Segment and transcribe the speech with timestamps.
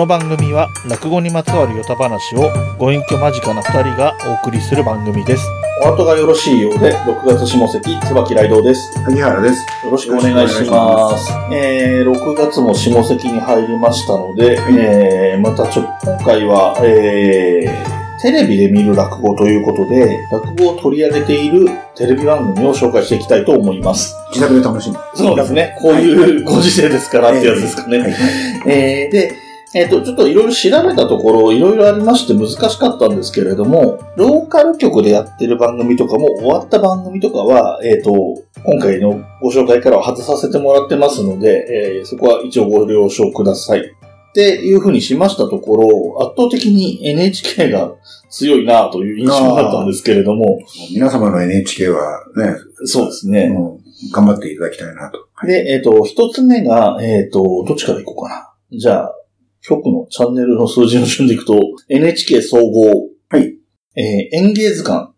[0.00, 5.44] この番組は落語にまつわるヨタ話をご隠居間近な二人がお送りする番組です。
[5.84, 8.98] お後がよろしいようで、6月下関、椿雷道です。
[9.00, 9.66] 萩原です。
[9.84, 11.30] よろしくお願いします。
[11.52, 24.16] えー、6月も下関に入りましたので、えー、またちょっと今回は、えー、テレビで見る落語ということで、落語を取り上げているテレビ番組を紹介していきたいと思います。
[24.30, 24.96] 自宅で楽しむ。
[25.14, 25.76] そうですね。
[25.78, 27.98] こういうご時世ですからってやつですかね。
[27.98, 28.14] はい。
[28.64, 38.12] えーで、えっ、と、ちょっといろいろ調べたところ、いろいろありまして難しかったんですけれども、ローカル局でやってる番組とかも終わった番組とかは、えっ、と、
[38.64, 43.80] 今回のご紹介からは外させてもらってますので、えーそこは一応ご了承ください。
[43.80, 47.94] っていうふうにしましたところ、圧倒的に NHK が
[48.28, 50.60] 強いなという印象だったんですけれども、
[50.92, 53.48] 皆様の NHK はね、そうですね。
[53.48, 55.26] もう頑張っていただきたいなと。
[55.46, 58.78] で、えっ、と、一つ目が、えっ、と、どっちから行こうかな。
[58.78, 59.14] じゃあ、
[59.62, 61.58] 局のチャンネルの数字の順でいくと、
[61.88, 63.56] NHK 総合、はい。
[63.96, 65.08] えー演芸図鑑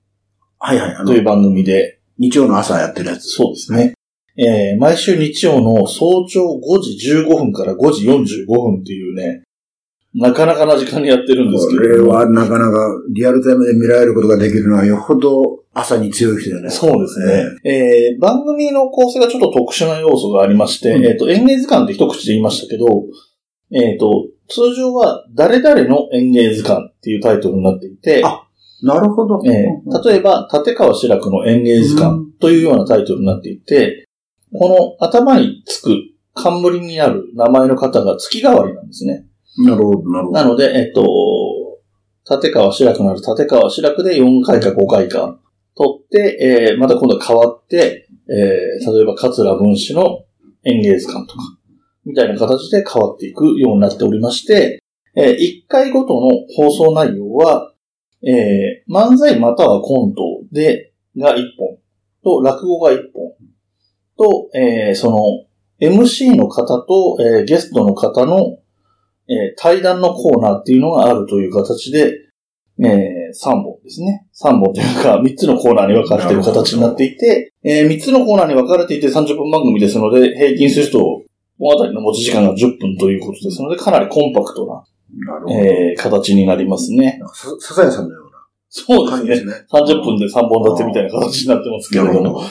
[0.59, 0.95] はいはい。
[0.95, 3.29] あのという、番組で、日曜の朝やってるやつ。
[3.29, 3.95] そうですね。
[4.37, 9.43] えー毎週日曜の早朝5時15分から5時45分っていうね、
[10.15, 12.13] なかなかな時間にやってるんですこけれども。
[12.13, 16.71] れはなかなかリアルタイムで見られることができるのはよほど朝に強い人だよね。
[16.71, 17.45] そうですね。
[17.65, 22.87] えー番組の構成がちょっと特殊な要素がありまして、うんえっ、と、演芸図鑑って一口で言いましたけど、
[23.73, 28.43] えっ、と、通常は誰々の演芸図鑑っていうタイトルになっていて、あ
[28.83, 29.41] なるほど。
[29.47, 34.09] えー例えば、立川志らくの演芸図鑑というようなタイトルになっていて、
[34.53, 35.95] この頭につく
[36.35, 39.27] 冠になる名前の方が月替わりなんですね。
[39.59, 40.41] なるほど、なるほど。
[40.41, 41.07] なので、えっと、
[42.29, 45.39] 立川志らくなる立川志らくで4回か5回か
[45.77, 50.25] 取って、えーまた今度は変わって、えー例えば桂文枝の
[50.65, 51.43] 演芸図鑑とか、
[52.05, 54.83] みたいな形で変わっていくようになっておりまして、
[55.15, 57.73] え1回ごとの放送内容は、
[58.25, 61.79] えー漫才またはコントで、が1本、
[62.25, 63.33] と、落語が1本、
[64.17, 65.19] と、えーその、
[65.81, 68.59] MC の方と、えーゲストの方の、
[69.29, 72.19] えー対談のコーナーっていうのがあるという形で、
[72.79, 74.27] え3本ですね。
[74.43, 81.23] 3本というか、3つのコーナーに分かれている形になっていて、え3つのコーナーに分かれていて30分番組ですので、平均すると、
[81.63, 85.55] 大当たりの持ち時間が10分ということですので、かなりコンパクトな、なるほど。
[85.55, 87.19] えー形になりますね。
[87.21, 88.23] なんかさ、笹谷さんのよう
[88.75, 89.11] そうですね。
[89.11, 89.53] な感じですね。
[89.71, 92.43] 30分で3本立てみたいな形になってますけれども。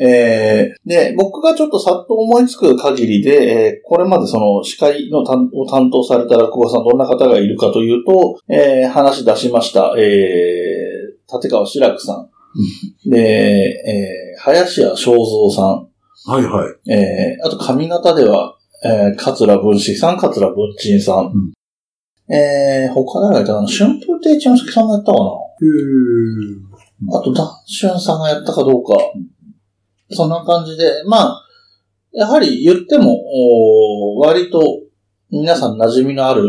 [0.00, 13.10] えーで、僕がちょっとさっと思いつく限りで、えーこれまでその司会の担を担当された落語家さんどんな方がいるかというと、えー話出しました、えー立川志らくさん。
[13.10, 15.85] で、えー林家正蔵さ
[16.24, 16.90] はいはい。
[16.90, 16.92] ん。
[16.92, 21.26] えーあと髪型では、えー桂文枝さん、桂文珍さん。
[21.26, 21.52] うん
[22.34, 23.68] えー他誰がいたかな？
[23.68, 25.24] 春風亭一之輔さんがやったかな？
[25.24, 28.96] へーあと、ダンシュンさんがやったかどうか。
[30.10, 31.42] そんな感じで、まあ、
[32.12, 33.16] やはり言っても、
[34.18, 34.80] おー割と
[35.30, 36.44] 皆さん馴染みのある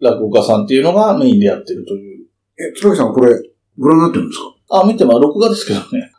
[0.00, 2.26] 落語家さんっていうのがメインでやってるという。
[2.58, 3.34] え、鶴木さんこれ、
[3.78, 4.82] ご覧になってるんですか？
[4.82, 5.20] あ、見てます。
[5.20, 6.09] 録画ですけどね。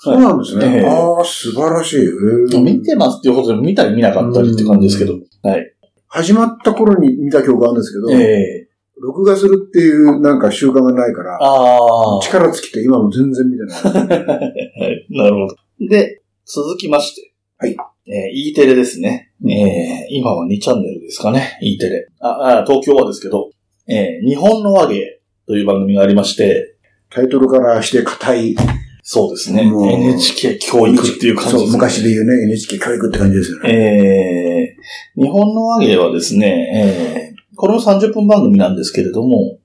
[0.00, 0.66] あ、そうなんですね。
[0.66, 2.60] ええああ、素晴らしい。
[2.60, 5.18] 見てますっていうことでも見たり見なかったりって感じですけど。
[5.42, 5.74] はい。
[6.08, 8.66] 始まった頃に見た記憶があるんですけど、ええ
[9.02, 12.20] 録画するっていうなんか習慣がないから、ああ。
[12.22, 13.80] 力尽きて今も全然見てない。
[13.80, 15.06] はい。
[15.08, 15.56] なるほど。
[15.88, 17.32] で、続きまして。
[17.58, 17.76] はい。
[18.06, 19.32] えー E テレですね。
[19.42, 21.58] えー今は2チャンネルですかね。
[21.62, 22.08] E テレ。
[22.20, 23.50] あ、あ東京はですけど、
[23.88, 26.76] えー日本の和芸という番組がありまして、
[27.08, 28.56] タイトルからして硬い。
[29.02, 29.64] そうですね。
[29.64, 31.72] もう NHK 教育っていう感じです、そう、ね。
[31.72, 33.70] 昔で言うね、NHK 教育って感じですよね。
[33.72, 34.80] えー
[35.16, 39.58] 日本の和芸はですね、えーこれも30分番組なんですけれども、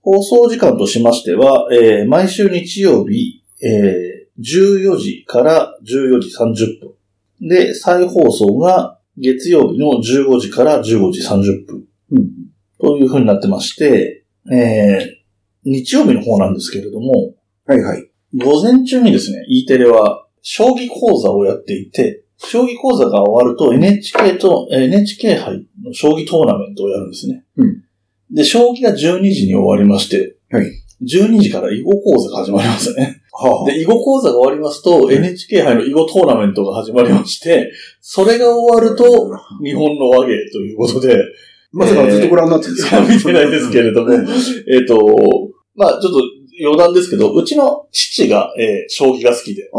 [0.00, 7.48] 放送時間としましては、えー毎週日曜日、えー14時から14時30分。
[7.48, 11.84] で、再放送が月曜日の15時から15時30分。
[12.12, 12.30] うん
[12.80, 15.24] という風になってまして、えー
[15.66, 17.34] 日曜日の方なんですけれども、
[17.66, 18.10] はいはい。
[18.36, 27.44] 午前中にですね、E テレは将棋講座をやっていて、将棋講座が終わると NHK と、えー NHK 杯の将棋トーナメントをやるんですね。
[27.56, 27.84] うん。
[28.30, 28.96] で、将棋が12
[29.30, 30.66] 時に終わりまして、はい。
[31.02, 33.22] 12時から囲碁講座が始まりますね。
[33.32, 39.04] はで、囲碁講座が終わりますと、NHK 杯の囲碁トーナメントが始まりまして、それが終わると、
[39.62, 41.16] 日本の和芸ということで、
[41.72, 46.20] まさかずっとご覧になってるんですか、いや見てないですけれども、えっ、と、まあちょっと
[46.62, 49.70] 余談ですけど、うちの父が、えー将棋が好きで。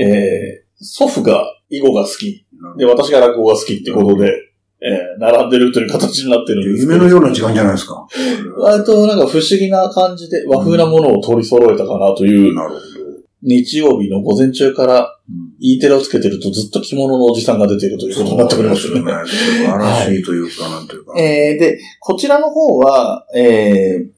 [0.00, 2.46] えー祖父が囲碁が好き、
[2.76, 4.30] で、私が落語が好きってことで、
[4.82, 6.84] えー並んでるという形になってるんです。
[6.84, 8.06] 夢のような時間じゃないですか。
[8.58, 12.80] 割となんか不思議な感じで和風なものを取り揃えたかなという、なるほど。
[13.42, 19.00] 日曜日の午前中からうん E テレをつけてるとずっと着物のおじさんが出ているということになってくりますよね。
[19.00, 21.14] 素晴らしいというか、なんというか。
[21.18, 24.15] えーで、こちらの方は、えー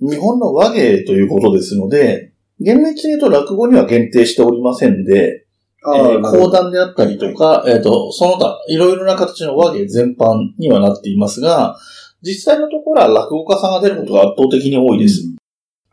[0.00, 5.46] 日本の和芸ということですので、厳密に言うと落語には限定しておりませんで、
[5.84, 11.78] あえー講談であったりとか、えっ、と、その他、いろいろな形の和芸全般にはなっていますが、
[12.22, 15.34] 実際のところは落語家さんが出ることが圧倒的に多いです。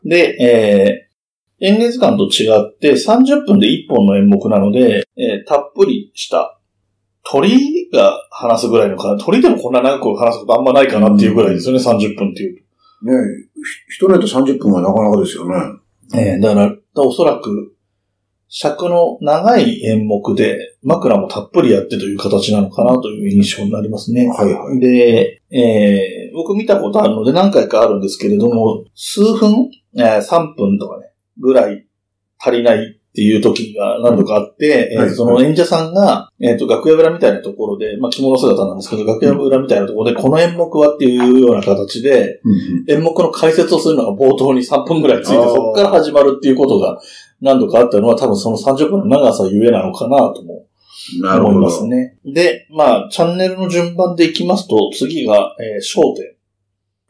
[0.04, 1.14] で、えー
[1.60, 6.58] 演芸図鑑と違って30分で1本の演目なので、えーたっぷりした
[7.22, 9.18] 鳥が話すぐらいのかな。
[9.18, 12.63] 鳥でもこんな長く話すことあんまないかなっていうぐらいですよね、30分っていう
[13.02, 13.12] ね
[13.88, 15.54] ひ一ネタ30分はなかなかですよね。
[16.10, 16.18] と。
[16.18, 17.74] えーだから、おそらく、
[18.48, 24.28] 尺の長い演目で枕もたっぷりやってという形なのかなという印象になりますね。
[24.28, 24.80] はいはい。
[24.80, 31.86] で、えー僕見たことあるので何回かあるんですけれども、数分、えー3分とかね、ぐらい
[32.38, 47.00] 足りないっていう時が何度かあって、えーはいその演者さんが、えっ、と、楽屋裏みたいなところで、まあ、着物姿なんですけど、楽屋裏みたいなところで、この演目はっていうような形で、うん演目の解説をするのが冒頭に3分ぐらいついて、そこから始まるっていうことが
[47.40, 50.66] 何度かあったのは、多分その30分の長さゆえなのかなとも
[51.16, 51.58] うんなるほど。
[51.58, 52.18] 思いますね。
[52.24, 56.34] で、まあ、チャンネルの順番でいきますと、次が、えー、焦点。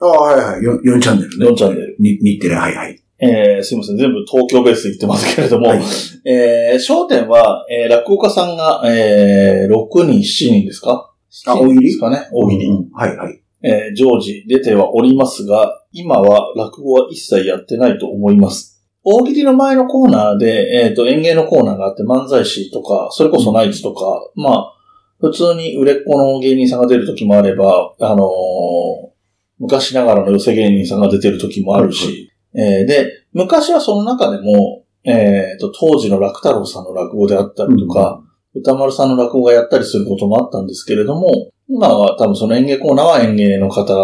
[0.01, 0.61] ああ、はいはい。
[0.61, 1.47] 4, 4チャンネルね。
[1.47, 1.97] 4チャンネル。
[1.99, 3.04] に日テレ、はいはい。
[3.19, 3.97] えー、すいません。
[3.97, 5.83] 全部東京ベースで言ってますけれども、はい
[6.25, 11.13] えー、焦点は、えー、落語家さんが、えー、6人、7人ですか？
[11.47, 12.67] あ ?7 人ですかね大喜利。
[12.67, 13.41] うんはいはい。
[13.63, 18.83] えー、常時出てはおりますが、今は落語は一切やってないと思います。
[19.05, 24.73] 大喜利の前のコーナーで、えっ、と、演芸のコーナーがあって漫才師とか、それこそナイツとか、まあ、
[25.21, 29.15] 普通に売れっ子の芸人さんが出る時もあれば、あのー
[29.61, 38.23] 昔ながらの寄せ芸人さんが出てる時もあるし、えーで、昔はその中でも、えっ、と、当時の楽太郎さんの落語であったりとか、
[38.55, 43.95] 歌丸さんの落語がやったりすることもあったんですけれども、今は多分その演芸コーナーは演芸の方、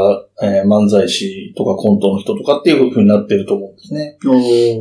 [0.42, 4.18] えー漫才師とかコントの人とかっていう風になってると思うんですね。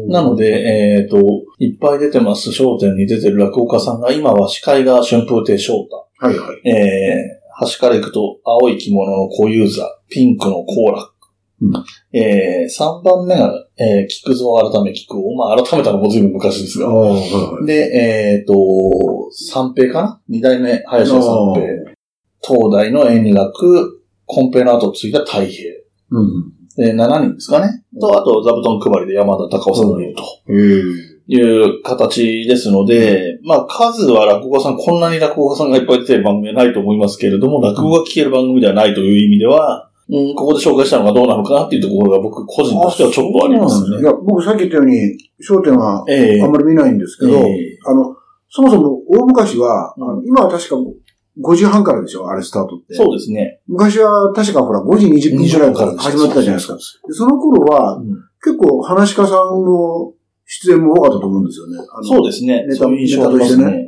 [0.07, 1.17] なので、えっ、と、
[1.59, 6.07] いっぱい出てます、商店に出てる落語家さんが、今は司会が春風亭昇太。
[6.17, 6.69] はいはい。
[6.69, 11.11] えー、端から行くと、青い着物の小遊三、ピンクのコーラ。
[11.61, 11.73] うん
[12.13, 15.35] えー、3番目が、えー、菊蔵改め菊王。
[15.35, 16.87] まあ、改めたのも随分昔ですが。
[16.87, 17.65] ああ、はいはい。
[17.65, 18.53] で、えっ、と、
[19.31, 20.21] 三平かな？
[20.27, 21.67] 二代目、林家三平。
[22.41, 25.73] 東大の演学、コンペの後継いだ太平。
[26.11, 26.53] うん。
[26.77, 27.83] で、7人ですかね。
[27.99, 30.23] と、あと、座布団配りで山田隆夫さんがいると。
[31.31, 44.01] いう形ですので、まあ、数は落語家さん、こんなに落語家さんがいっぱい出てる番組はないと思いますけれども、落語が聞ける番組ではないという意味では、うん、ここで紹介したのがどうなのかなっていうところが僕個人としてはちょっとありますね。
[44.01, 48.15] いや、僕さっき言ったように、焦点はええあんまり見ないんですけど、ええあの、
[48.49, 50.75] そもそも大昔は、うんあの今は確か
[51.41, 52.95] 5時半からでしょ、あれスタートって。
[52.95, 53.61] そうですね。
[53.67, 56.75] 昔は確かほら5時20分くらいから始まってたじゃないですか。
[56.75, 60.13] でその頃はうん結構話し家さんの
[60.45, 61.77] 出演も多かったと思うんですよね。
[62.03, 62.65] そうですね。
[62.65, 63.85] ネタそういう印象ありますネタとね。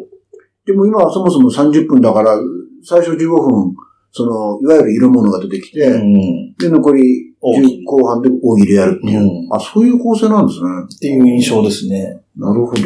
[0.65, 2.37] でも今はそもそも30分だから、
[2.83, 3.75] 最初15分、
[4.11, 6.53] その、いわゆる色物が出てきて、うん。
[6.55, 10.67] で、残り大喜利10後半で大喜利やるっていう、うんあ、そういう構成なんですね。
[10.95, 12.21] っていう印象ですね。
[12.35, 12.81] なるほど。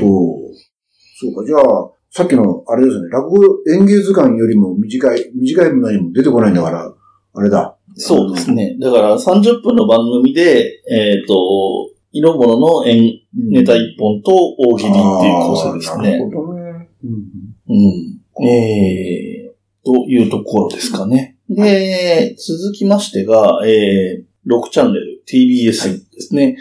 [1.18, 3.38] そうか、じゃあ、さっきの、あれですね、落語
[3.74, 6.94] 演芸図鑑よりも短い、短いものにも出てこないんだから、
[7.34, 7.76] あれだ。
[7.96, 8.78] そうですね。
[8.80, 16.20] だから30分の番組で、えっ、と、色物の演ネタ一本と大喜利っていう構成ですあーなるね。
[16.20, 16.90] ほどね。
[17.04, 17.12] うん
[17.68, 18.48] うん。
[18.48, 19.35] えー、
[19.86, 21.38] というところですかね。
[21.50, 26.58] で、続きましてが、えー、6チャンネル TBS ですね。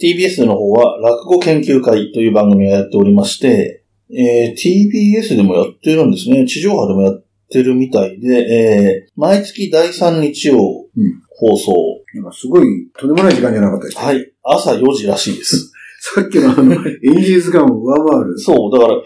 [0.00, 6.44] TBS の方は落語研究会という番組をやっておりまして、えー TBS でもやってるんですね。
[6.46, 11.72] 地上波でもやってるみたいで、えー毎月第3日曜うん放送。
[12.14, 14.06] なんかすごい、とんでもない時間じゃなかったですか？
[14.06, 14.32] はい。
[14.44, 15.72] 朝4時らしいです。
[16.14, 18.38] さっきのあの、演芸図鑑を上回る。
[18.38, 19.00] そう、だから、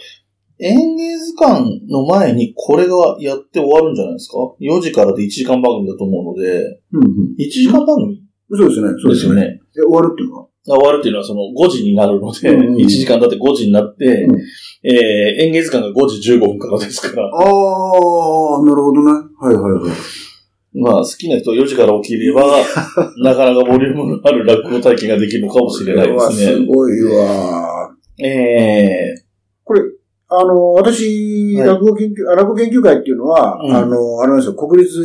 [0.59, 7.35] 演芸図鑑の前にこれがやって終わるんじゃないですか ?4 時からで1時間番組だと思うので、うんうん。
[7.39, 8.23] 1時間番組？
[8.53, 9.61] そうですね、そうですすよね。
[9.75, 10.47] で終わるっていうのは？
[10.69, 14.41] 終わるっていうのはその5時になるので、うんうん1時間経って5時になって、うん
[14.83, 17.43] えー、演芸図鑑が5時15分からですから、ああ、
[18.65, 19.13] なるほどね。
[19.39, 19.93] はいはいはい。
[20.79, 22.43] まあ好きな人4時から起きれば、
[23.23, 26.67] なかなかボリュームのある落語体験ができるのかもしれないですこれはすね。
[26.67, 27.91] ごいわ。
[28.19, 29.15] え
[29.65, 29.83] これ、
[30.29, 35.05] あの、私、はい落語研究、あ落語研究会っていうのは、うんあの、あれなんですよ、国立、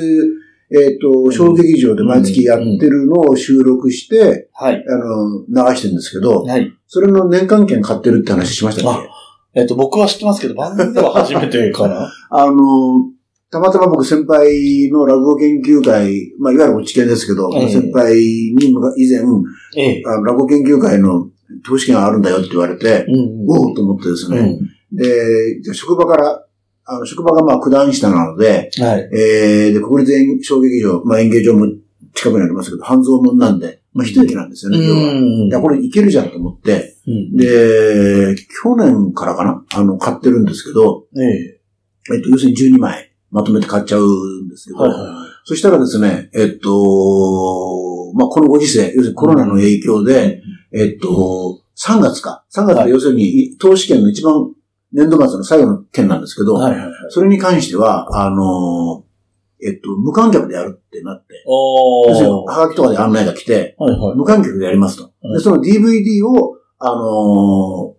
[0.73, 4.83] えっ、と、小劇場で毎月やってるのを収録して、はい。
[4.87, 6.71] あの、流してるんですけど、はい。
[6.87, 8.95] それの年間券買ってるって話しましたっ
[9.53, 9.61] け？
[9.61, 12.09] えっと、僕は知ってますけど、番組では初めてかな。
[12.31, 13.03] あの、
[13.51, 19.19] たまたま僕先輩の落語研究会、まあ、いわゆる落ち研ですけど、ええ先輩に以前、
[19.75, 20.03] ええ。
[20.05, 21.27] あの落語研究会の
[21.65, 24.59] 投資券があるんだよって言われて、うんおおと思ってですね、うん。
[24.91, 26.45] で、職場から、
[26.85, 29.09] あの、職場がまあ九段下なので、はい。
[29.13, 31.67] えー、で、国立演小劇場、まあ演芸場も
[32.13, 35.13] 近くにありますけど、半蔵門なんで、まあ一駅なんですよね、要は。
[35.13, 41.61] いや、これいけるじゃんと思って、うんで、去年からかなあの、買ってるんですけど、ええ。
[42.15, 45.29] えっと、要するに12枚まとめて買っちゃうんですけど、はいはいはい。
[45.45, 46.69] そしたらですね、えっと、
[48.13, 50.41] まあ、このご時世、要するにコロナの影響で、
[50.73, 52.45] えっと、3月か。
[52.53, 54.51] 3月はいで要するに、投資券の一番
[54.93, 56.91] 年度末の最後の件なんですけど、はいはいはい。
[57.09, 59.05] それに関しては、あの、
[59.63, 62.51] えっと、無観客でやるってなって、お要するに、ー。
[62.51, 64.17] はがきとかで案内が来て、はいはい。
[64.17, 65.11] 無観客でやりますと。
[65.23, 67.95] うんで、その DVD を、あのお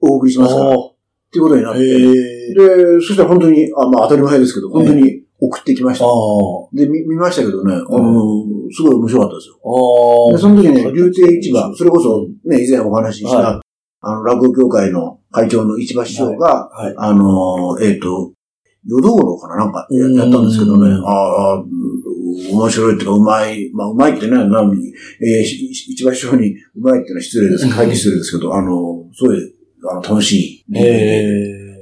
[0.00, 0.96] 送りしますから、っお
[1.32, 1.80] ていうことになって。
[1.80, 6.04] で、そしたら本当に、あまあ当たり前ですけど、本当に送ってきました。
[6.04, 6.08] あ
[6.74, 9.56] で、見見ましたけどね、あうの、すごい面白かったですよ。
[10.32, 13.60] で、その時ね、流亭市場、それこそね、以前お話しした、は
[14.06, 16.94] あの、落語協会の会長の市場師匠が、はい。
[16.96, 18.32] あの、えっ、と、
[18.86, 21.66] 夜道路かななんかやったんですけどね、ああ、うん
[22.52, 24.70] 面白いっていうか、うまい、まあ、うまいってね、なん
[25.22, 27.68] えー、し市場師匠にうまいっていうのは失礼です。
[27.68, 29.38] 会議失礼ですけど、あの、すごい、
[29.90, 30.64] あの、楽しい。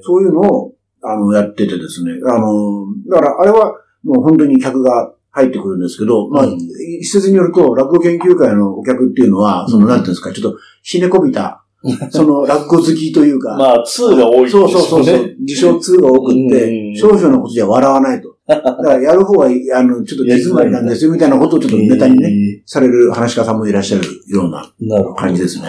[0.03, 2.13] そういうのを、あの、やっててですね。
[2.25, 6.59] あの、だから、あれは、もう本当に客が入ってくるんですけど、まあ、うん
[7.01, 11.64] 一説によると、落語研究会のお客っていうのは、その、なんていうんですか、ちょっと、ひねこびた、
[12.11, 14.73] その、落語好きというか、まあ、2が多いですよね。
[14.73, 18.35] そうそうそうそう、自称2が多くっうて、ん少々のことじゃ笑わないと。
[18.47, 22.63] だから、やる方は、あの、ちょっと手詰まりなんですよ、みたいなことをちょっとネタにね、ね。
[22.67, 24.73] される話し家さんもいらっしゃるような。
[25.17, 25.69] 感じですね。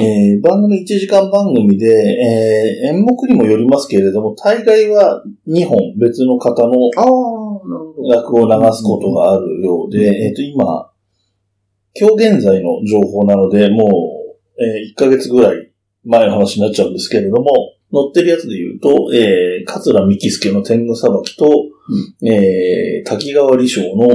[0.00, 6.74] えー番組1時間番組で、えー演目にもよりますけれども、大概は2本別の方の。
[8.08, 10.90] 落語を流すことがあるようで、えっ、と、今、
[11.94, 13.88] 今日現在の情報なので、もう、
[14.60, 15.70] え1ヶ月ぐらい
[16.04, 21.46] 前の話になっちゃうんですけれども、載ってるやつで言うと、えー、桂三木助の天狗さばきと、
[22.22, 24.08] えー、滝川理章の、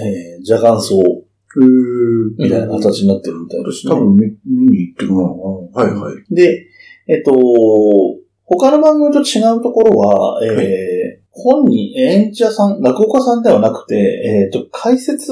[0.00, 3.92] えー、邪眼草へーみたいな形になってるみたいですね。
[3.92, 5.22] 私多分見見に行ってるな。
[5.22, 6.34] はいはい。
[6.34, 6.66] で、
[7.08, 7.32] えっと、
[8.44, 15.28] 他の番組と違うところは、えーはい本人、演者さん、落語家さんではなくて、えっと、解説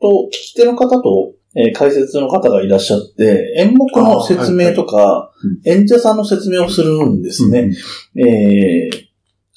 [0.00, 5.32] と、聞き手の方と、えー解説の方がいらっしゃって、演目の説明とか、
[5.64, 7.70] 演者さんの説明をするんですね。
[8.16, 9.10] えー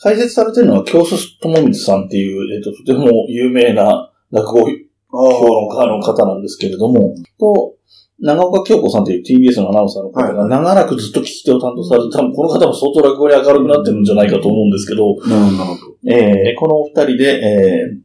[0.03, 4.67] 解説されてるのは、京須智光さんっていう、えっと、とても有名な落語
[5.13, 7.75] 評論家の方なんですけれども、と、
[8.19, 16.13] 長岡京子さんという TBS のアナウンサーの方がはい長らくずっと聞き手を担当されて、多分この方も相当落語に明るくなってるんじゃないかと思うんですけど、なるほど。
[16.13, 18.03] えーこのお二人で、えー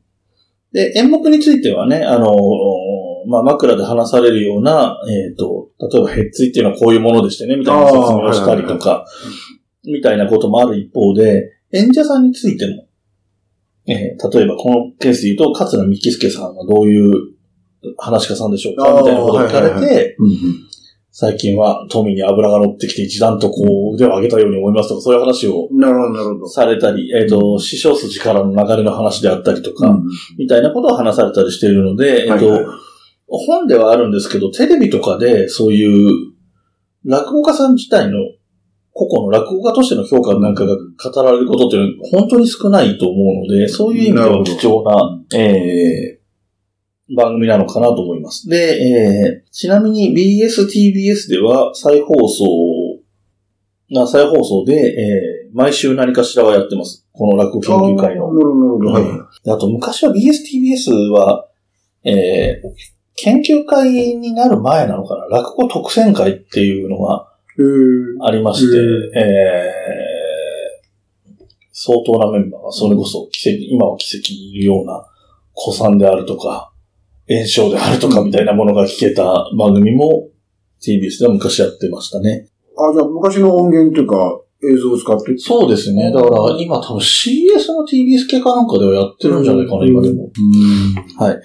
[0.71, 2.31] で、演目についてはね、あのー
[3.29, 9.05] まあ、枕で話されるような、えっ、と、例えば、へっついっていうのはこういうものでしてね、みたいな説明をしたりとか、
[9.85, 12.89] みたいなこともある一方で、演者さんについても、
[13.87, 17.11] えー例えばこのケースで言うと、桂三木助さんはどういう
[17.99, 20.35] 話し家さんでしょうかみたいなことを聞かれて、はいはいうんうん。
[21.11, 26.49] 最近は富に油が乗ってきて一段とこう腕を上げたように思いますとか、そういう話をなるほど、なるほど。
[26.49, 30.05] されたり、えっ、と、師匠筋からの流れの話であったりとか、うん
[30.39, 32.88] みたいなことを話されたりしているので、えっ、と、はいはい
[33.29, 36.33] 本ではあるんですけど、テレビとかでそういう
[37.05, 38.19] 落語家さん自体の
[38.93, 46.19] 個々の落語家としての評価なんかが語られることっていうのは本当に少ないと思うので、そういう意味では貴重な、えー
[47.17, 48.51] 番組なのかなと思います。
[48.51, 52.45] で、えーちなみに BSTBS では再放送、
[53.91, 57.07] な再放送で、えー毎週何かしらはやってます。
[57.13, 59.55] この落語研究会のなるほど、なるほど。
[59.55, 61.49] あと、昔は BSTBS は、
[62.05, 65.27] えー研究会になる前なのかな？
[65.27, 67.33] 落語特選会っていうのが
[68.23, 69.99] ありまして、うえー
[71.81, 75.07] 相当なメンバーが、それこそ奇跡、今は奇跡にいるような、
[75.55, 76.73] 古参であるとか、
[77.29, 80.29] 炎症であるとかみたいなものが聞けた番組も
[80.83, 82.49] TBS では昔やってましたね。
[82.77, 86.11] あ、じゃあ昔の音源っていうか、映像を使ってそうですね。
[86.11, 90.25] だから今多分 CS の TBS 系かなんかではやってるんじゃないかな、今でも。
[90.25, 91.25] うん。
[91.25, 91.41] はい。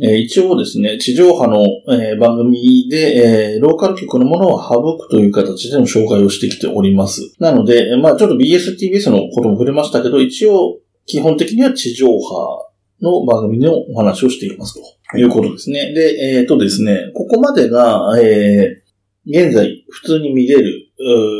[0.00, 1.62] えー一応ですね、地上波の、
[1.94, 7.34] えー番組で、えーローカル局のものを省くという形での紹介をしてきております。
[7.38, 12.66] なので、えーまあちょっと BSTBS のことも触れましたけど、一応、基本的には地上波
[13.02, 14.74] の番組のお話をしています
[15.12, 15.92] ということですね。
[15.92, 18.84] で、えっ、とですね、ここまでが、えー
[19.26, 20.92] 現在普通に見れる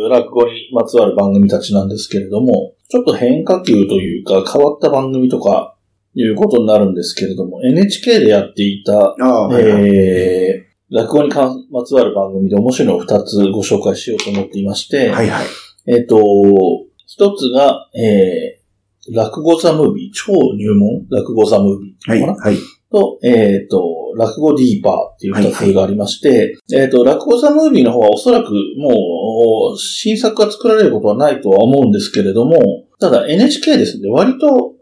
[0.08, 5.73] 落語にまつわる番組たちなんですけれども、ちょっと変化球というか変わった番組とか
[6.14, 9.16] いうことになるんですけれども、NHK でやっていた。
[9.52, 15.46] えー、落語に関まつわる番組で面白いのを2つご紹介しようと思っていまして、はいはい。
[15.86, 16.22] えっ、と、
[17.06, 22.20] 一つが、えー、落語ザムービー、超入門落語ザムービーはい。
[22.20, 22.56] かな、はい。
[22.90, 23.82] と、えっ、と、
[24.16, 32.58] 落語ディーパーっていう二つがありまして、えっ、と、落語ザムービーの方はおそらくもう、新作が作られることはないとは思うんですけれども、
[33.00, 34.73] ただ NHK ですね、割と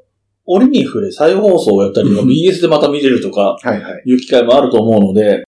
[0.47, 4.03] 折に触れ再放送をやったりとか、うん BS でまた見れるとか、はいはい。
[4.07, 5.45] いう機会もあると思うので、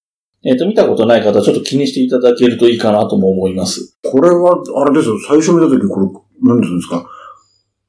[0.47, 3.99] えっ、と、見たことない方はちょっと気にしていただけるといいかなとも思います。
[4.03, 6.07] これは、あれですよ、最初見たとき、これ、
[6.49, 7.07] なんていうんですか、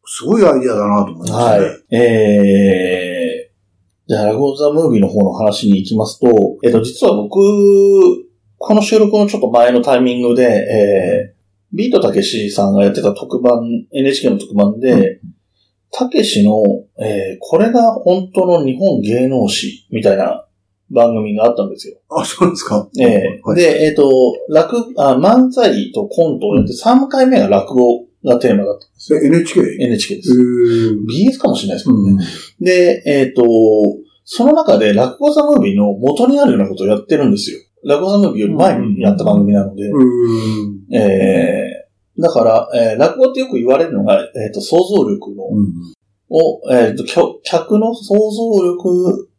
[0.06, 1.66] すごいアイディアだなと思いましたね。
[1.66, 1.84] はい。
[1.92, 6.28] えー、じゃあ、ラゴーザムービーの方の話に行きますと、
[6.64, 7.36] えっ、と、実は僕、
[8.58, 15.20] この収録のちょっと前のタイミングで、えー、ビートたけしさんがやってた特番、NHK の特番で、
[15.92, 16.62] たけしの、
[17.00, 20.46] えー、これが本当の日本芸能史みたいな
[20.92, 21.98] 番組があったんですよ。
[22.10, 22.88] あ、そうですか。
[23.00, 24.04] ええはい、で、えっ、と、
[24.50, 29.20] 落、あ、漫才とコントをやって3回目が落語がテーマだったんですよ。
[29.22, 29.62] え NHK?
[29.62, 30.32] へ NHK でーす。
[30.32, 32.12] BS かもしれないですけどね。
[32.12, 32.66] うん。
[32.66, 33.44] で、えっ、と、
[34.26, 37.60] その中で落語ザムービーの元にあるようなことをやってるんですよ。
[37.84, 39.88] 落語ザムービーより前にやった番組なので。
[39.88, 40.96] うん。
[40.96, 41.75] えー
[42.20, 45.96] だから、えー落語ってよく言われるのが、えっ、と、想像力の、うん。
[46.30, 49.30] を、えっ、と、客客の想像力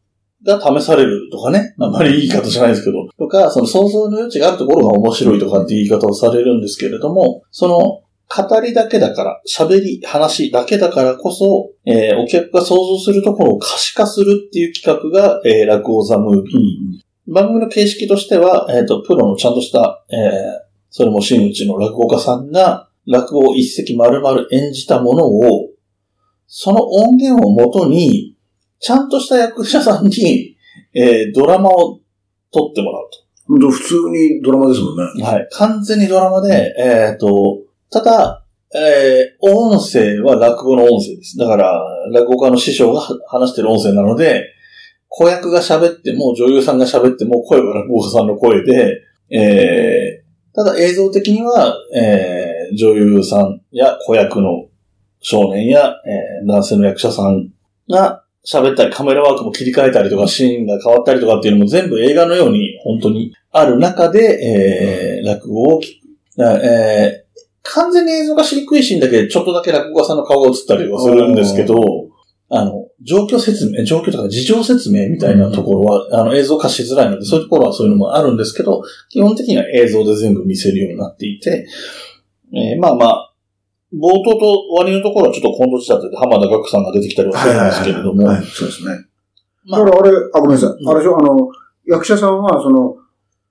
[0.45, 1.75] が試されるとかね。
[1.79, 3.09] あんまりいい言い方じゃないですけど。
[3.19, 17.33] とか、その想像の余地があるところが面白いとかっていう言い方をされるんですけれども、その、語りだけだから、喋り、話だけだからこそ、えーお客が想像するところを可視化するっていう企画が、えー落語ザムービー。
[17.33, 25.71] 番組の形式としては、えっ、と、プロのちゃんとした、えーそれも真打ちの落語家さんが、落語を一席丸々演じたものを、
[26.47, 28.37] その音源をもとに、
[28.79, 30.57] ちゃんとした役者さんに、
[30.95, 32.01] えードラマを
[32.53, 33.11] 撮ってもらう
[33.61, 35.05] と普通にドラマですもんね。
[35.19, 35.25] と。
[35.25, 35.49] はい。
[35.53, 38.45] 完全にドラマで、えっ、と、ただ、
[38.75, 41.39] えー音声は落語の音声です。
[41.39, 41.81] だから、
[42.13, 44.53] 落語家の師匠が話してる音声なので、
[45.09, 50.26] 子役が喋っても、女優さんが喋っても、声は落語家さんの声で、えー
[50.57, 54.67] ただ映像的には、えー女優さんや子役の
[55.21, 57.51] 少年や、えー男性の役者さん
[57.89, 66.43] が喋ったり、カメラワークも切り替えたりとか、シーンが変わったりとかっていうのも全部映画のように本当にある中で、えー落語を聞く。
[66.65, 67.27] えー
[67.69, 71.75] 完全に映像がしにくいシーンだけちょっとだけ落語家さんの顔が映ったりはするんですけど、
[72.49, 81.67] あの、状況説明、状況とか事情説明みたいなところは、あの、映像化しづらいので、そういうところはそういうのもあるんですけど、基本的には映像で全部見せるようになっていて、
[82.55, 83.33] えーまあまあ、
[83.93, 89.07] 冒頭と終わりのところはちょっとコント仕立てで浜田岳さんが出てきたりはするんですけれども、はい、そうですね。
[89.67, 89.85] まあ。
[89.85, 90.71] だからあれ、あ、ごめんなさい。
[90.71, 90.89] うん。
[90.89, 91.49] あれでしょ、あの、
[91.87, 92.97] 役者さんは、その、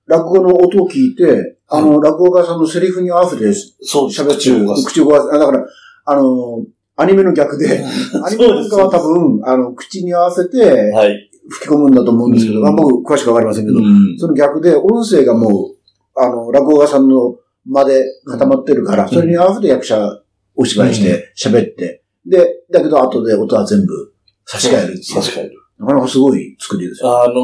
[0.06, 5.28] 落語の音を聞いて、あの、落語家さんのセリフに合わせてそう、喋ってる口を動かす。
[5.30, 5.66] だから、
[6.04, 6.64] あの、
[6.96, 7.84] アニメの逆で、
[8.24, 11.30] アニメなんかは多分、あの、口に合わせてはい。
[11.48, 12.62] 吹き込むんだと思うんですけど、うん。
[12.64, 14.18] まあ僕詳しくわかりませんけど、うん。
[14.18, 19.10] その逆で、音声がもう、あの、落語家さんの間で固まってるから、うん。
[19.10, 20.22] それに合わせて役者
[20.56, 24.12] お芝居して、喋って、で、だけど後で音は全部
[24.44, 25.02] 差し替えるっていう。
[25.04, 25.52] 差し替える。
[25.78, 27.22] なかなかすごい作りですよ。
[27.22, 27.34] あの、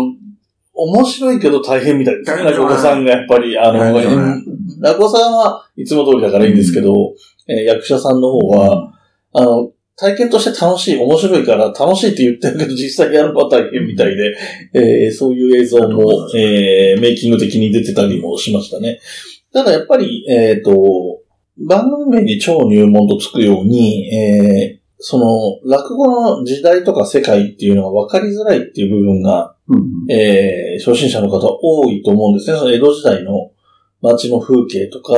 [0.75, 3.79] 面白いけど大変みたいです落語家さんがやっぱり、あの、
[4.81, 7.15] 落語さんはいつも通りだからいいんですけど、
[7.47, 8.92] えー役者さんの方は、
[9.33, 14.37] あの、体験として楽しい、面白いから楽しいって言ってるけど実際やるのは大変みたいで、
[14.75, 19.01] えーそういう映像も、えーメイキング的に出てたりもしましたね。
[19.53, 21.21] ただやっぱり、えっ、と、
[21.59, 32.57] 番組名に超入門とつくように、えーその、落語の時代とか世界っていうのが分かりづらいっていう部分がうんえー初心者の方多いと思うんですね。
[32.57, 33.51] その江戸時代の
[34.01, 35.14] 街の風景とか。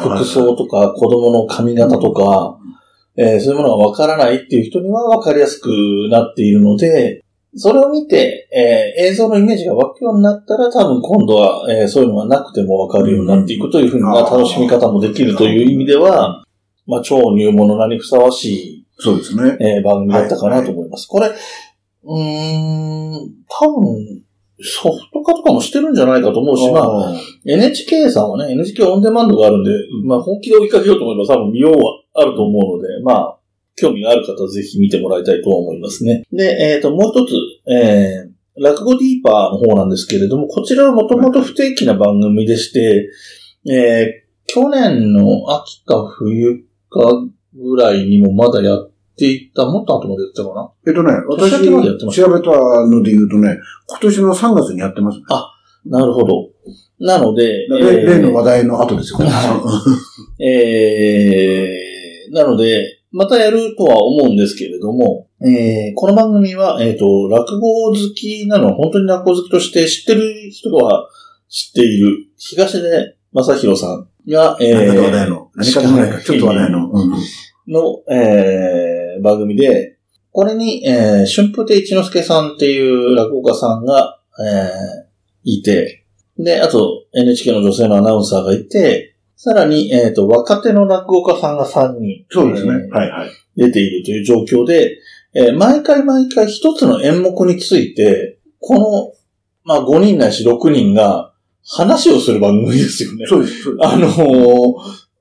[0.00, 2.58] 服装とか、子供の髪型とか、
[3.16, 5.68] えーそういうものがわからないっていう人にはわかりやすく
[6.10, 7.24] なっているので、
[7.56, 16.44] それを見て、えー映像のイメージが湧くようになったら、多分今度は、えーそういうのがなくてもわかるようになっていくというふうな楽しみ方もできるという意味では、
[16.86, 18.44] まあ、超入門の名にふさわし
[18.80, 19.56] いそうですね。
[19.60, 21.06] えー番組だったかなと思います。
[21.06, 24.22] これ、うーん、多分、
[24.60, 29.70] ソフト化とかもしてるんじゃないかと思うし、まあ、あ NHK さんはね、NHK オンデマンドがあるんで、
[30.04, 33.38] まあ本気で追いかけようと思えば多分見ようはあると思うので、まあ、
[33.76, 36.24] 興味がある方はぜひ見てもらいたいとは思いますね。
[36.32, 37.32] で、えっ、と、もう一つ、
[37.70, 43.10] えー、落語ディーパーの方なんですけれども、こちらはもともと不定期な番組でして、
[43.68, 47.00] えー、去年の秋か冬か
[47.54, 50.72] ぐらいにもまだやっていた、もっと後までやってたかな？
[50.86, 52.50] えっとね、私までやってました調べた
[52.86, 55.18] ので言うとね、今年の3月にやってます。
[55.86, 56.50] なるほど。
[57.00, 59.30] なので、例の話題の後ですよね。
[60.40, 61.93] えー、
[62.30, 71.08] なので、またやるとは思うんですけれども、えー、この番組は、えっ、と、落語好きなの、本当に落語好きとして知ってる人は
[71.48, 75.50] 知っている、東出正宏さんが、え何かと話題の。
[75.54, 76.20] 何かと話題の。
[76.22, 76.90] ちょっと話題の。
[76.90, 77.14] うん
[77.68, 79.98] の、えー、番組で、
[80.30, 84.70] これに、えー、春風亭一之輔さんっていう落語家さんが、えー、
[85.44, 86.04] いて、
[86.36, 89.13] で、あと NHK の女性のアナウンサーがいて、
[89.44, 92.72] さらに、えっ、と、若手の落語家さんが3人、そうですね。
[92.72, 93.30] えーはいはい。
[93.56, 94.96] 出ているという状況で、
[95.34, 99.12] えー毎回毎回一つの演目について、この、
[99.64, 103.26] まあ5人ないし6人が話をする番組ですよね。
[103.26, 103.56] そうです。
[103.56, 104.14] ですあのー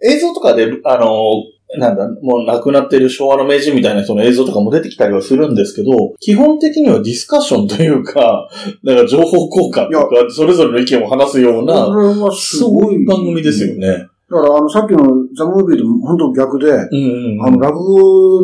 [0.05, 8.49] 映像とかで、あのーなんだ、もう亡くなっている昭和の名人みたいな人の映像とかも出てきたりはするんですけど、基本的にはディスカッションというか、
[8.83, 13.75] なんか情報交換とか、それぞれの意見を話すような、すそごい番組ですよ。
[13.75, 14.07] ね。
[14.33, 15.03] だから、あの、さっきの
[15.37, 17.45] ザ・ムービーと本当逆で、うんうんうん。
[17.45, 18.43] あの、落語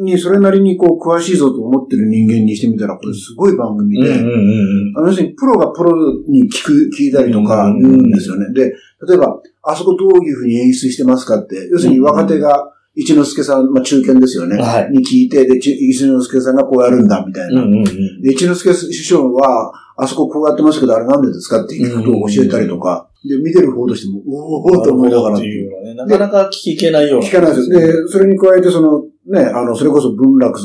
[0.00, 4.98] にそれなりにこう、詳しいぞと思ってる人間にしてみたら、これすごい番組で、うんうんうんうん。
[4.98, 5.92] あの要するにプロがプロ
[6.28, 8.52] に聞く、聞いたりとかうん言うんですよね。
[8.54, 8.72] で、
[9.06, 14.56] 例えば、あそこどういうふうに演出してますかって、要するに若手が、一之輔さん、まあ中堅ですよね。
[14.56, 17.60] はいに聞いて、で、ち一之輔さんがこうやるんだ、みたいな。
[17.60, 18.22] うんうんうん。
[18.22, 27.26] で、一之輔師匠は、あそここうやってますけど、あれなんでですかっていうことを教えたりとか、で、見てる方としても、おーおーと思いながらっていうなかなか聞けないような。
[27.26, 27.68] 聞かないです。
[27.68, 30.60] で、それに加えて、その、ね、あの、それこそ文楽、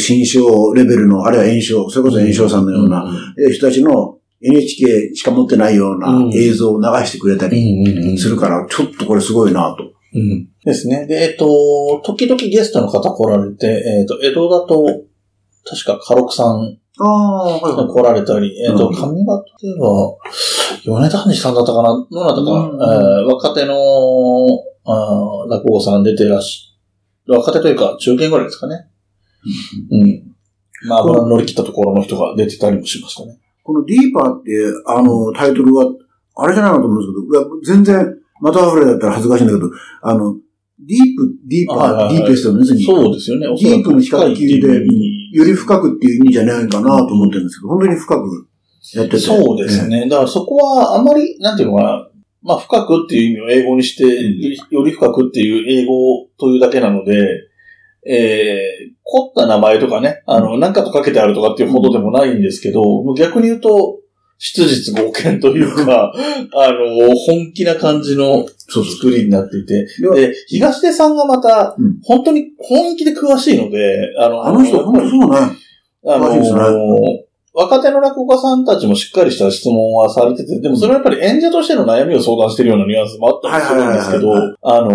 [0.00, 3.04] 新章レベルの、あるいは炎章、それこそ炎章さんのような、
[3.38, 9.92] えー人たちの NHK しか持ってないようなうん映像を流してくれたうんりするから、ちょっとこれすごいなと。
[10.14, 10.48] うん。
[10.64, 11.06] ですね。
[11.06, 13.66] で、えっと、時々ゲストの方来られて、
[14.00, 15.02] えっと、江戸だと、
[15.64, 19.24] 確か、カロクさんああ、はいが来られたり、えっと、うん上方で
[19.78, 20.16] は、
[20.84, 22.06] 米田西さんだったかな？
[22.10, 23.74] どなたか、うんえー若手の、
[24.84, 26.74] あー落語さん出てらっし
[27.26, 28.88] 若手というか、中堅ぐらいですかね。
[29.90, 30.34] うん。
[30.88, 33.38] まあ、油乗り切ったところの人が出てたりもしましたね。
[33.62, 34.50] このディーパーって、
[34.86, 35.84] あの、タイトルは、
[36.36, 39.68] あれじゃないかと思うんですけど、いや全然、また溢れだったら恥ずかしいんだけど、
[40.02, 40.34] あの、
[40.80, 43.46] ディープ、ディーパー、はいはいはいディープエストの要するに、そうですよね。
[43.46, 44.86] ディープの比較級で
[45.32, 48.48] より深くっていう意味じゃないかなと思ってるんですけど、本当に深く
[48.94, 49.18] やってて。
[49.18, 50.08] そうですね。
[50.08, 52.08] だからそこはあまり、なんていうのかな、
[52.42, 54.04] まあ深くっていう意味を英語にして、
[54.70, 57.48] より深くっていう英語というだけなので、
[58.06, 62.82] えー、凝った名前とかね、あの、なんかとかけてあるとかっていうほどでもないんですけど、
[63.14, 63.98] 逆に言うと、
[64.38, 66.12] 質実合憲というか、
[66.54, 75.36] あの、本気な感じの作りになっていて、で東出さんがまたうん、本当に本気で詳しいので、あの、あの人、本当そうね。
[76.06, 77.24] あのね。
[77.52, 84.94] 若手の落語家さんたちもしっかりした質問はされてて、でもそれはやっぱり演者としての悩みを相談してるようなニュアンスもあったりするんですけどあのー、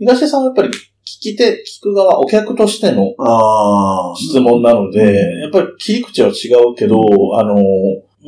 [0.00, 0.72] 東出さんはやっぱり聞
[1.04, 3.14] き手、聞く側、お客としての。
[4.16, 6.96] 質問なので、やっぱり切り口は違うけど、
[7.38, 7.62] あのー、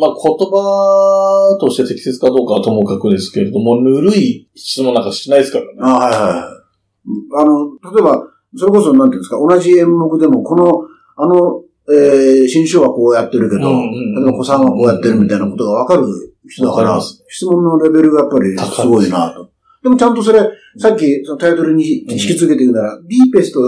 [0.01, 5.71] まあ、言葉として適切かどうかはともかくですけれども、ぬるい質問なんかしないですからね。
[5.81, 6.61] あはいはいはい。
[7.37, 10.87] あの、例えば、それこそ、なんていうんですか、同じ演目でも、この、
[11.17, 16.07] あの、えー、新章はこうやってるけど、うんうん例えば子さんはこうやってるみたいなことがわかる
[16.49, 19.51] 人だから、わかります質問のレベルがやっぱりすごいなと。
[19.83, 20.41] でもちゃんとそれ、
[20.79, 23.61] さっきそのタイトルに引き継げて言うなら、ディーペスト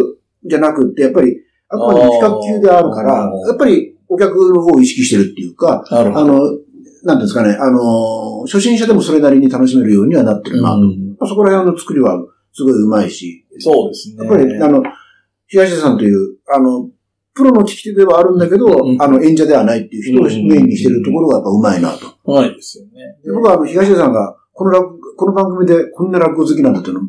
[0.45, 1.37] じゃなくって、やっぱり、
[1.69, 5.85] あくまでも比較級であるからやっぱりお客の方を意識してるっていうか。
[5.91, 6.41] あの、
[7.05, 10.81] なんですかね、あの、初心者でもそれなりに楽しめるようにはなってるなと。
[10.81, 12.21] うんそこら辺の作りは
[12.53, 14.27] すごい上手いし、そうですね。
[14.27, 14.83] やっぱり、あの、
[15.47, 16.91] 東出さんという、あの、
[17.33, 22.07] プロの聞き手ではあるんだけど、うんあの、演者ではないっていう人をメインにしてるところがやっぱ上手いなと。
[22.25, 22.91] うまいですよね。
[23.25, 27.05] で僕はあの、東出さんが、この落この番組でこんな落語好きなんだっていうのを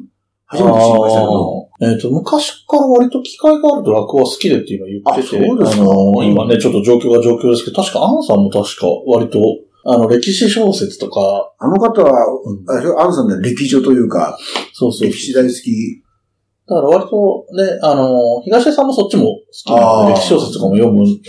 [0.45, 5.81] 初めて知りましたけど、えっ、と、昔から割と機会があると落語は好きでっていうのは言ってて、あそうですか？
[5.81, 9.39] あのー今ね、ちょっと状況が状況ですけど、確かアンさんも確か割と、
[9.85, 12.99] あの、歴史小説とか、あの方は、うん。
[13.01, 14.37] アンさんで歴女というか、
[14.71, 16.01] そうそう歴史大好き。
[16.65, 21.19] だから割とね、あの、東出さんもそっちも好きなので、歴史小説とかも読むので、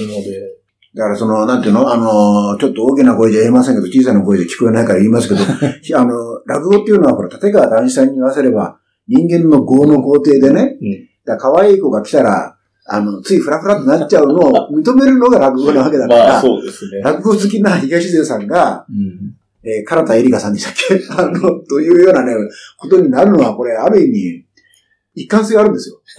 [0.94, 1.92] だからその、なんていうの？
[1.92, 5.40] あの、ちょっと大きな声じゃ言えませんけど、小さな声で聞こえないから言いますけど、
[5.98, 6.14] あの、
[6.46, 8.78] 落語っていうのは、ほら、立川談志さんに言わせれば、
[9.08, 11.08] 人間の業の工程でね、うん。
[11.26, 17.00] だ可愛い子が来たら、あの、ついフラフラってなっちゃうのを認めるのが落語なわけだから、まあそうですね。
[17.00, 19.34] 落語好きな東出さんが、うん。
[19.66, 21.02] えー、唐田エリカさんでしたっけ？
[21.16, 22.34] あの、というようなね、
[22.78, 24.44] ことになるのは、これ、ある意味、
[25.14, 26.00] 一貫性があるんですよ。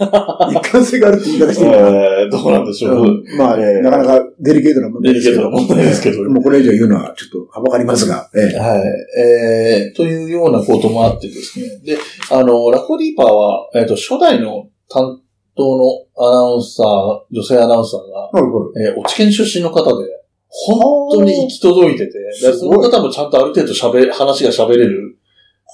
[0.50, 2.94] 一貫性があるって言い方していいのかなえーどうなんでしょう。
[3.02, 5.42] うんまあ、えーなかなかデリケートな問題ですけど。
[5.42, 8.30] デリケートな問題ですけどもうこれ以上言うのはちょっとはばかりますが。
[8.34, 9.20] ええはい。
[9.20, 11.66] えー、というようなこともあってですね。
[11.84, 11.98] で、
[12.30, 15.20] あの、ラコディーパーは、えっ、と、初代の担
[15.56, 15.84] 当の
[16.16, 18.48] アナウンサー、女性アナウンサーが、はいは
[18.80, 18.96] い。
[18.96, 20.08] えー、出身の方で、
[20.48, 25.18] 本当に行き届いてて、でその方もちゃんとある程度喋、話が喋れる、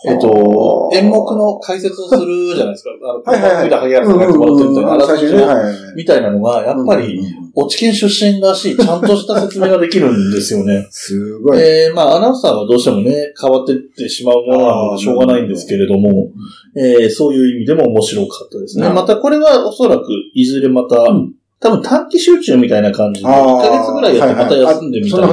[0.05, 2.91] えっ、と、演目の解説をするじゃないですか。
[3.27, 5.43] あの、はいはいはい小萩原さんがやってもらってるみたいな、あらすじ最初ね。
[5.43, 5.75] をはいはいはい。
[5.97, 7.21] みたいなのが、やっぱり、
[7.55, 10.87] 落ち県出身らしい、ちゃんとした説明ができるんですよね。
[10.91, 11.59] すごい。
[11.59, 16.31] えー、まあ、アナウンサーはどうしてもね、変わっていってしまうものなのでしょうがないんですけれども、
[16.77, 18.89] えー、そういう意味でも面白かったですね。
[18.89, 21.33] またこれはおそらく、いずれまた、うん
[21.63, 25.29] 多分短期集中みたいな感じで、1あーヶ月ぐらいやってまた休んでみたいな。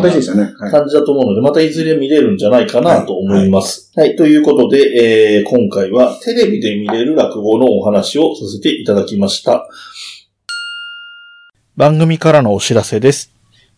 [0.70, 3.92] 感じだと思うので、またいずれ見れるんじゃないかなと思います。
[3.96, 9.68] はい、ということで、えー、今回はテレビで見れる落語のお話をさせていただきました。
[11.76, 13.32] 番組からのお知らせです。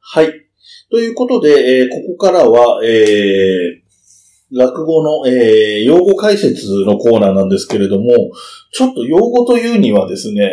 [0.00, 0.46] はい。
[0.92, 1.48] ということで、
[1.80, 3.82] えーここからは、えー
[4.54, 8.12] 落語の、えー用語解説のコーナーなんですけれども、
[8.74, 10.50] ちょっと用語というにはですね、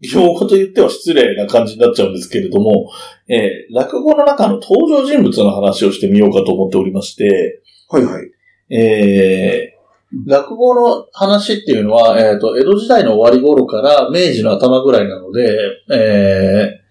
[0.00, 2.90] 用語と言っては失礼な感じになっちゃうんですけれども、
[3.28, 8.76] えー落語の中の登場人物の話をしてみようかと思っておりまして、はいはい。
[8.76, 9.76] えー
[10.26, 15.58] 落語の話っていうのは、えっ、と、江戸時代の終わり頃から明治の頭ぐらいなので、
[15.92, 16.85] えー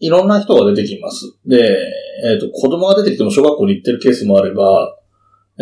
[0.00, 1.36] いろんな人が出てきます。
[1.46, 1.76] で、
[2.24, 4.96] えっ、と、子供が出てきても小学校に行ってるケースもあれば、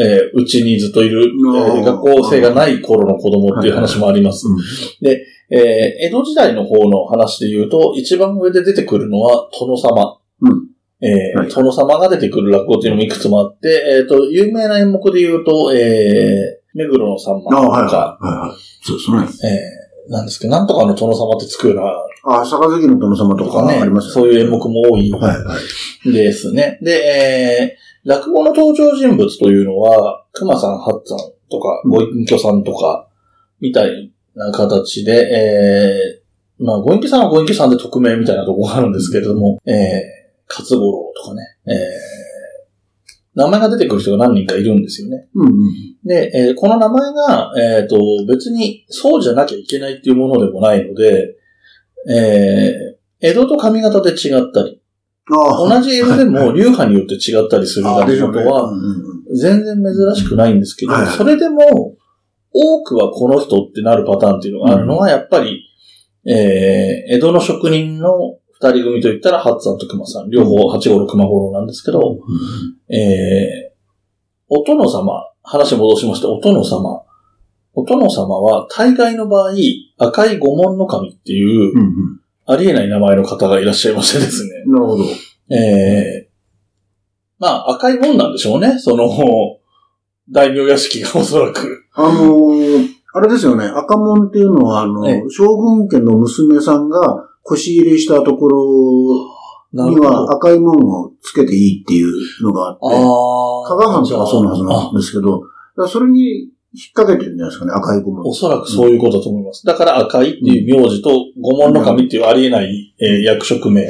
[0.00, 4.46] えーうちにずっといる、えー学校生がない頃の子供っていう話もあります。
[5.02, 5.16] えー
[5.50, 10.18] 江戸時代の方の話で言うと、一番上で出てくるのは殿様。
[10.40, 10.68] うん
[11.00, 17.90] えーはい殿様が出てくる落語っていうのもいくつもあって、えっ、と、有名な演目で言うと、えー目黒のさんまとはいはい。
[17.90, 18.56] か、はいはい。
[18.82, 19.50] そうですね。
[19.50, 21.82] えーなんですけど、なんとかの殿様ってつくような、
[22.24, 25.56] ああ、杯の殿様とかねありますよそういう演目も多いはいは
[26.04, 26.12] い。
[26.12, 26.78] ですね。
[26.82, 31.18] で、えー落語の登場人物というのは、熊さん、八さん
[31.50, 33.06] とか、うんご隠居さんとか、
[33.60, 39.74] みたいな形で、えーまあ、ご隠居さんはご隠居さんで匿名みたいなところがあるんですけれども、えー、
[40.48, 41.74] 勝五郎とかね、えー、
[43.38, 45.28] 名前が出てくる人が何人かいるんですよね。
[45.32, 45.72] うんうん。
[46.04, 47.96] で、えーこの名前が、えっ、と、
[48.28, 51.36] 別にそうじゃなきゃいけないっていうものでもないので、
[52.10, 54.80] えー江戸と上方で違ったり、
[55.28, 58.72] 同じ江戸でも流派によって違ったりするなんてことは
[59.34, 61.96] 全然珍しくないんですけどそれでも
[62.52, 65.64] 多くはこの人ってなるパターンっていうのがあるのは、やっぱり、
[66.26, 72.18] えー江戸の職人の二人組といったら、八さんと熊さん、両方八五郎熊五郎なんですけど、
[72.88, 73.78] えー、
[74.48, 77.02] お殿様、話戻しまして、お殿様。
[77.74, 79.52] お殿様は、大概の場合、
[79.98, 82.20] 赤い御門の神っていう、うんうん。
[82.46, 84.64] ありえない名前の方がいらっしゃいましてですね。
[84.66, 85.04] なるほど。
[85.54, 86.28] えー、
[87.38, 88.78] まあ、赤いもんなんでしょうね。
[88.78, 89.08] その、
[90.30, 91.84] 大名屋敷がおそらく。
[91.94, 105.42] あのーあれですよね、赤門っていうのは、あの、ええ将軍家の娘さんが腰入れしたところには赤い門をつけていいっていうのがあって、あ加賀藩とかそうなはずなんあですけど、
[105.88, 108.20] それに引っ掛けてるんじゃないですかね、赤い門。
[108.20, 109.64] おそらくそういうことだと思います。
[109.64, 113.84] だから赤いっていう名字と、御門の神っていうありえない、えー役職名。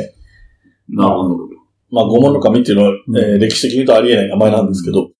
[0.88, 1.38] なるほど。
[1.90, 5.10] まあ、御門の神っていうのは、えー歴史的に言うとありえない名前なんですけど。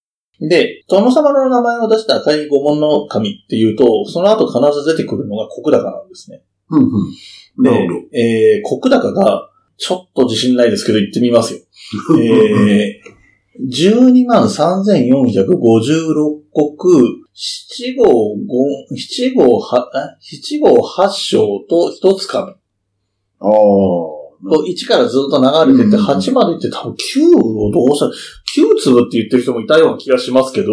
[0.40, 6.42] で、殿様の名前を出した赤い御門の神っていうと、その後必ず出てくるのが国高なんですね。
[6.70, 6.90] うんうん。
[7.64, 8.08] なるほど。
[8.10, 11.60] で、えー、国高が、ちょっと自信ないですけど言ってみますよ。
[12.20, 22.52] えー、12万3456国、七号五七号は、あ七号八章と一つかみ。
[23.40, 24.18] ああ。
[24.46, 30.72] と1からずっと流れてて、うん8まで行って多分9をどうした ?9 粒って言ってる人もいたような気がしますけど、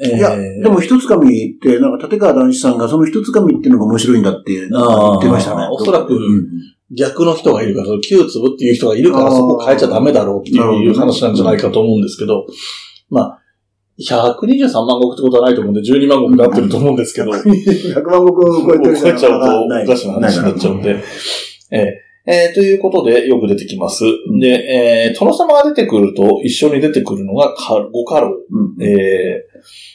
[0.00, 0.16] えー。
[0.16, 5.68] いや、でも一つかみって、なんか立川談志さんがその一つかみっていうのが面白いんだって、言ってましたね。
[5.70, 6.48] おそらくうん。
[6.94, 12.46] 逆の人がいるから、その9粒っていう人がいるからそこ変えちゃダメだろうっていう話なんじゃないかと思うんですけど、
[13.08, 13.38] まあ、
[13.98, 17.40] 123万石ってことはないと思うんで、12万石になってると思うんですけど、 100
[18.10, 21.02] 万石を超えてる超えちゃうとおかしな話になっちゃうんで。
[21.70, 24.04] えーえーということで、よく出てきます。
[24.40, 28.28] で、えー殿様が出てくると、一緒に出てくるのがか、ご家老。
[28.28, 29.52] うんえー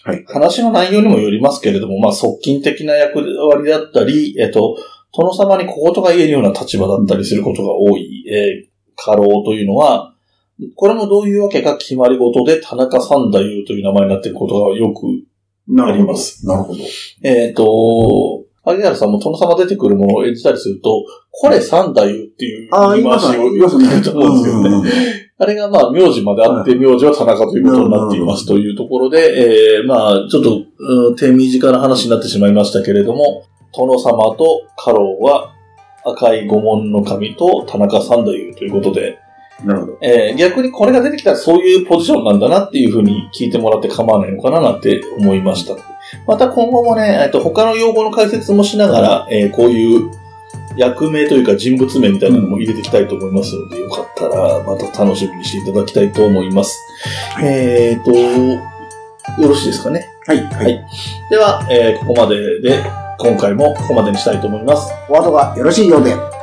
[0.10, 4.78] はい話の内容にもよりますけれども、まあ、側近的な役割だったり、えっ、と、
[5.14, 10.16] 殿様に小言が言えるような立場だったりすることが多い、えー家老というのは、
[10.76, 15.06] これもどういうわけか決まり事で、田中三太夫という名前になっていることがよく
[15.80, 16.48] あります。
[16.48, 16.80] なるほど。
[17.22, 23.56] えっ、と、萩原さんも殿様出てくるものを演じたりすると、これ三太夫っていう言い回しを。
[23.56, 24.70] よく言うと思うんですよね。
[24.70, 24.92] うんうんうん
[25.40, 35.54] あれがまあ、名字まであって、名字は田中ということになっていますというところで、えー、まあ、ちょっと、うん、手短な話になってしまいましたけれども、殿様と家老は
[36.04, 39.20] 赤い御門の神と田中三太夫ということで、
[39.64, 39.98] なるほど。
[40.02, 45.76] えー逆にこれが出てきたらそういうポジションなんだなっていうふうに聞いてもらって構わないのかななんて思いました。
[46.26, 50.12] また今後もね、えっと他の用語の解説もしながら、えーこういう
[50.76, 56.80] 役名というか人物名みたいなのも入れていきたいと思いますので、よかったらまた楽しみにしていただきたいと思います。
[57.42, 58.60] えっ、と、よ
[59.50, 60.08] ろしいですかね？
[60.28, 60.44] はい。
[60.46, 60.86] はい。
[61.32, 62.84] では、えーここまでで、
[63.18, 64.94] 今回もここまでにしたいと思います。
[65.10, 66.37] お後がよろしいようで。